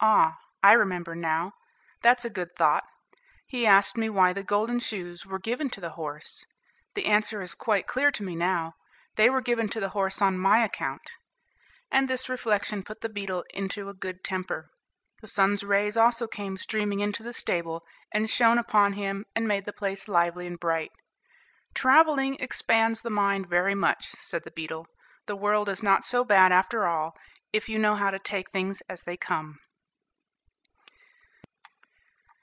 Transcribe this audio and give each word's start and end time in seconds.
Ah, 0.00 0.38
I 0.62 0.74
remember 0.74 1.16
now, 1.16 1.54
that's 2.02 2.24
a 2.24 2.30
good 2.30 2.54
thought, 2.54 2.84
he 3.48 3.66
asked 3.66 3.96
me 3.96 4.08
why 4.08 4.32
the 4.32 4.44
golden 4.44 4.78
shoes 4.78 5.26
were 5.26 5.40
given 5.40 5.68
to 5.70 5.80
the 5.80 5.90
horse. 5.98 6.44
The 6.94 7.06
answer 7.06 7.42
is 7.42 7.56
quite 7.56 7.88
clear 7.88 8.12
to 8.12 8.22
me, 8.22 8.36
now. 8.36 8.74
They 9.16 9.28
were 9.28 9.40
given 9.40 9.68
to 9.70 9.80
the 9.80 9.88
horse 9.88 10.22
on 10.22 10.38
my 10.38 10.58
account." 10.62 11.10
And 11.90 12.06
this 12.06 12.28
reflection 12.28 12.84
put 12.84 13.00
the 13.00 13.08
beetle 13.08 13.44
into 13.50 13.88
a 13.88 13.92
good 13.92 14.22
temper. 14.22 14.70
The 15.20 15.26
sun's 15.26 15.64
rays 15.64 15.96
also 15.96 16.28
came 16.28 16.56
streaming 16.58 17.00
into 17.00 17.24
the 17.24 17.32
stable, 17.32 17.82
and 18.12 18.30
shone 18.30 18.58
upon 18.58 18.92
him, 18.92 19.26
and 19.34 19.48
made 19.48 19.64
the 19.64 19.72
place 19.72 20.06
lively 20.06 20.46
and 20.46 20.60
bright. 20.60 20.92
"Travelling 21.74 22.36
expands 22.38 23.02
the 23.02 23.10
mind 23.10 23.48
very 23.48 23.74
much," 23.74 24.10
said 24.10 24.44
the 24.44 24.52
beetle. 24.52 24.86
"The 25.26 25.34
world 25.36 25.68
is 25.68 25.82
not 25.82 26.04
so 26.04 26.22
bad 26.24 26.52
after 26.52 26.86
all, 26.86 27.16
if 27.52 27.68
you 27.68 27.80
know 27.80 27.96
how 27.96 28.12
to 28.12 28.20
take 28.20 28.50
things 28.52 28.80
as 28.82 29.02
they 29.02 29.16
come." 29.16 29.58